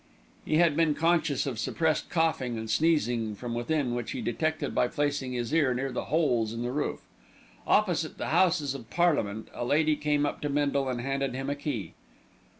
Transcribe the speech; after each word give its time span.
He 0.45 0.57
had 0.57 0.75
been 0.75 0.95
conscious 0.95 1.45
of 1.45 1.59
suppressed 1.59 2.09
coughing 2.09 2.57
and 2.57 2.67
sneezing 2.67 3.35
from 3.35 3.53
within, 3.53 3.93
which 3.93 4.13
he 4.13 4.21
detected 4.21 4.73
by 4.73 4.87
placing 4.87 5.33
his 5.33 5.53
ear 5.53 5.75
near 5.75 5.91
the 5.91 6.05
holes 6.05 6.53
in 6.53 6.63
the 6.63 6.71
roof. 6.71 7.01
Opposite 7.67 8.17
the 8.17 8.29
Houses 8.29 8.73
of 8.73 8.89
Parliament, 8.89 9.49
a 9.53 9.63
lady 9.63 9.95
came 9.95 10.25
up 10.25 10.41
to 10.41 10.49
Bindle 10.49 10.89
and 10.89 11.01
handed 11.01 11.35
him 11.35 11.51
a 11.51 11.55
key. 11.55 11.93